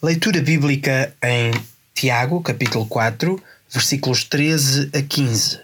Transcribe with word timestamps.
Leitura 0.00 0.40
bíblica 0.40 1.12
em 1.20 1.50
Tiago, 1.92 2.40
capítulo 2.40 2.86
4, 2.86 3.42
versículos 3.68 4.22
13 4.22 4.90
a 4.94 5.02
15. 5.02 5.58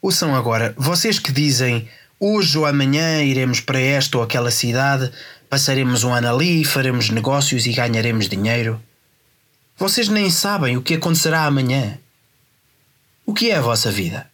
Ouçam 0.00 0.34
agora, 0.34 0.74
vocês 0.78 1.18
que 1.18 1.30
dizem 1.30 1.86
hoje 2.18 2.56
ou 2.56 2.64
amanhã 2.64 3.22
iremos 3.22 3.60
para 3.60 3.78
esta 3.78 4.16
ou 4.16 4.24
aquela 4.24 4.50
cidade, 4.50 5.12
passaremos 5.50 6.04
um 6.04 6.14
ano 6.14 6.30
ali, 6.30 6.64
faremos 6.64 7.10
negócios 7.10 7.66
e 7.66 7.74
ganharemos 7.74 8.26
dinheiro. 8.26 8.80
Vocês 9.76 10.08
nem 10.08 10.30
sabem 10.30 10.74
o 10.78 10.82
que 10.82 10.94
acontecerá 10.94 11.44
amanhã. 11.44 11.98
O 13.26 13.34
que 13.34 13.50
é 13.50 13.56
a 13.56 13.60
vossa 13.60 13.90
vida? 13.90 14.26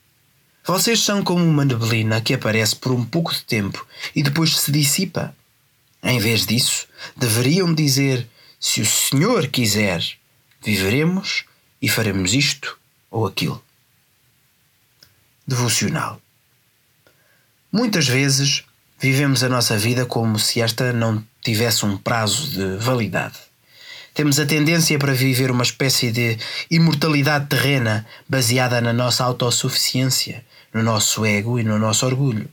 Vocês 0.65 1.01
são 1.01 1.25
como 1.25 1.45
uma 1.45 1.65
neblina 1.65 2.21
que 2.21 2.33
aparece 2.33 2.77
por 2.77 2.93
um 2.93 3.05
pouco 3.05 3.35
de 3.35 3.43
tempo 3.43 3.85
e 4.15 4.23
depois 4.23 4.57
se 4.57 4.71
dissipa. 4.71 5.35
Em 6.03 6.19
vez 6.19 6.47
disso, 6.47 6.87
deveriam 7.17 7.75
dizer: 7.75 8.27
Se 8.59 8.81
o 8.81 8.87
Senhor 8.87 9.49
quiser, 9.49 10.03
viveremos 10.63 11.45
e 11.81 11.89
faremos 11.89 12.35
isto 12.35 12.79
ou 13.11 13.27
aquilo. 13.27 13.63
Devocional. 15.47 16.21
Muitas 17.73 18.09
vezes 18.09 18.65
vivemos 18.99 19.43
a 19.43 19.49
nossa 19.49 19.77
vida 19.77 20.05
como 20.05 20.39
se 20.39 20.61
esta 20.61 20.93
não 20.93 21.25
tivesse 21.43 21.85
um 21.85 21.97
prazo 21.97 22.51
de 22.51 22.77
validade. 22.77 23.39
Temos 24.13 24.39
a 24.39 24.47
tendência 24.47 24.99
para 24.99 25.13
viver 25.13 25.51
uma 25.51 25.63
espécie 25.63 26.11
de 26.11 26.37
imortalidade 26.71 27.47
terrena 27.47 28.07
baseada 28.29 28.81
na 28.81 28.93
nossa 28.93 29.25
autossuficiência, 29.25 30.45
no 30.75 30.83
nosso 30.83 31.25
ego 31.25 31.59
e 31.59 31.63
no 31.63 31.79
nosso 31.79 32.05
orgulho. 32.07 32.49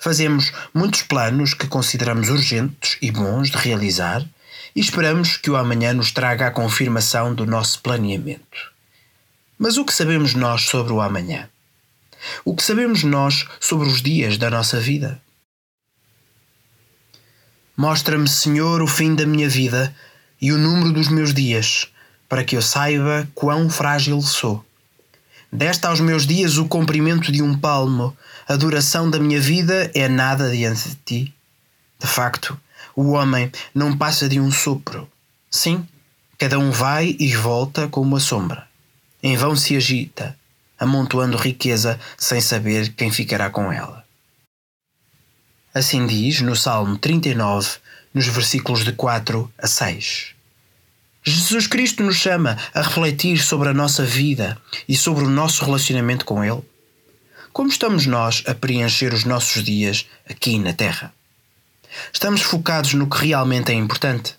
Fazemos 0.00 0.50
muitos 0.72 1.02
planos 1.02 1.52
que 1.52 1.66
consideramos 1.66 2.30
urgentes 2.30 2.96
e 3.02 3.10
bons 3.10 3.50
de 3.50 3.58
realizar 3.58 4.26
e 4.74 4.80
esperamos 4.80 5.36
que 5.36 5.50
o 5.50 5.56
amanhã 5.56 5.92
nos 5.92 6.10
traga 6.10 6.46
a 6.46 6.50
confirmação 6.50 7.34
do 7.34 7.44
nosso 7.44 7.82
planeamento. 7.82 8.72
Mas 9.58 9.76
o 9.76 9.84
que 9.84 9.92
sabemos 9.92 10.32
nós 10.32 10.62
sobre 10.62 10.90
o 10.90 11.02
amanhã? 11.02 11.50
O 12.46 12.56
que 12.56 12.62
sabemos 12.62 13.02
nós 13.04 13.46
sobre 13.60 13.88
os 13.88 14.00
dias 14.00 14.38
da 14.38 14.48
nossa 14.48 14.80
vida? 14.80 15.20
Mostra-me, 17.76 18.26
Senhor, 18.26 18.80
o 18.80 18.86
fim 18.86 19.14
da 19.14 19.26
minha 19.26 19.50
vida 19.50 19.94
e 20.40 20.50
o 20.50 20.56
número 20.56 20.92
dos 20.94 21.08
meus 21.08 21.34
dias, 21.34 21.88
para 22.26 22.42
que 22.42 22.56
eu 22.56 22.62
saiba 22.62 23.28
quão 23.34 23.68
frágil 23.68 24.22
sou. 24.22 24.64
Desta 25.52 25.88
aos 25.88 25.98
meus 25.98 26.26
dias 26.26 26.58
o 26.58 26.68
comprimento 26.68 27.32
de 27.32 27.42
um 27.42 27.58
palmo, 27.58 28.16
a 28.48 28.54
duração 28.54 29.10
da 29.10 29.18
minha 29.18 29.40
vida 29.40 29.90
é 29.94 30.08
nada 30.08 30.48
diante 30.48 30.90
de 30.90 30.94
ti. 31.04 31.34
De 31.98 32.06
facto, 32.06 32.58
o 32.94 33.10
homem 33.10 33.50
não 33.74 33.96
passa 33.96 34.28
de 34.28 34.38
um 34.38 34.52
sopro. 34.52 35.10
Sim, 35.50 35.86
cada 36.38 36.56
um 36.56 36.70
vai 36.70 37.16
e 37.18 37.34
volta 37.34 37.88
como 37.88 38.16
a 38.16 38.20
sombra. 38.20 38.68
Em 39.20 39.36
vão 39.36 39.56
se 39.56 39.76
agita, 39.76 40.38
amontoando 40.78 41.36
riqueza 41.36 41.98
sem 42.16 42.40
saber 42.40 42.94
quem 42.94 43.10
ficará 43.10 43.50
com 43.50 43.72
ela. 43.72 44.04
Assim 45.74 46.06
diz 46.06 46.40
no 46.40 46.54
Salmo 46.54 46.96
39, 46.96 47.78
nos 48.14 48.26
versículos 48.28 48.84
de 48.84 48.92
4 48.92 49.52
a 49.58 49.66
6. 49.66 50.39
Jesus 51.22 51.66
Cristo 51.66 52.02
nos 52.02 52.16
chama 52.16 52.56
a 52.72 52.80
refletir 52.80 53.38
sobre 53.42 53.68
a 53.68 53.74
nossa 53.74 54.04
vida 54.04 54.56
e 54.88 54.96
sobre 54.96 55.24
o 55.24 55.28
nosso 55.28 55.64
relacionamento 55.64 56.24
com 56.24 56.42
Ele. 56.42 56.62
Como 57.52 57.68
estamos 57.68 58.06
nós 58.06 58.42
a 58.46 58.54
preencher 58.54 59.12
os 59.12 59.24
nossos 59.24 59.62
dias 59.62 60.06
aqui 60.28 60.58
na 60.58 60.72
Terra? 60.72 61.12
Estamos 62.10 62.40
focados 62.40 62.94
no 62.94 63.08
que 63.08 63.26
realmente 63.26 63.70
é 63.70 63.74
importante? 63.74 64.34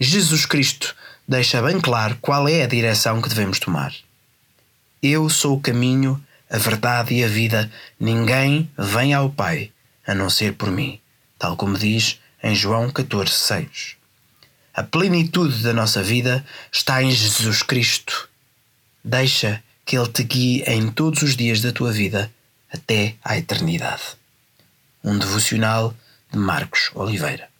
Jesus 0.00 0.46
Cristo 0.46 0.96
deixa 1.28 1.62
bem 1.62 1.80
claro 1.80 2.18
qual 2.20 2.48
é 2.48 2.64
a 2.64 2.66
direção 2.66 3.22
que 3.22 3.28
devemos 3.28 3.60
tomar. 3.60 3.94
Eu 5.00 5.30
sou 5.30 5.56
o 5.56 5.60
caminho, 5.60 6.20
a 6.50 6.58
verdade 6.58 7.14
e 7.14 7.22
a 7.22 7.28
vida. 7.28 7.70
Ninguém 8.00 8.68
vem 8.76 9.14
ao 9.14 9.30
Pai 9.30 9.70
a 10.04 10.12
não 10.12 10.28
ser 10.28 10.54
por 10.54 10.72
mim, 10.72 11.00
tal 11.38 11.56
como 11.56 11.78
diz 11.78 12.18
em 12.42 12.52
João 12.52 12.90
14,6. 12.90 14.01
A 14.74 14.82
plenitude 14.82 15.62
da 15.62 15.72
nossa 15.74 16.02
vida 16.02 16.44
está 16.72 17.02
em 17.02 17.10
Jesus 17.10 17.62
Cristo. 17.62 18.28
Deixa 19.04 19.62
que 19.84 19.98
Ele 19.98 20.08
te 20.08 20.22
guie 20.22 20.62
em 20.66 20.90
todos 20.90 21.22
os 21.22 21.36
dias 21.36 21.60
da 21.60 21.72
tua 21.72 21.92
vida 21.92 22.32
até 22.72 23.14
à 23.22 23.36
eternidade. 23.36 24.02
Um 25.04 25.18
devocional 25.18 25.94
de 26.32 26.38
Marcos 26.38 26.90
Oliveira. 26.94 27.51